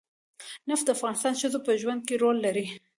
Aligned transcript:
نفت 0.69 0.83
د 0.87 0.89
افغان 0.95 1.35
ښځو 1.41 1.59
په 1.65 1.71
ژوند 1.81 2.01
کې 2.07 2.15
رول 2.23 2.37
لري. 2.45 2.65